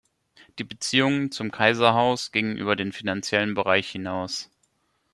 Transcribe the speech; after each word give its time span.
Die 0.57 0.63
Beziehungen 0.63 1.29
zum 1.31 1.51
Kaiserhaus 1.51 2.31
gingen 2.31 2.57
über 2.57 2.75
den 2.75 2.91
finanziellen 2.91 3.53
Bereich 3.53 3.87
hinaus. 3.91 4.49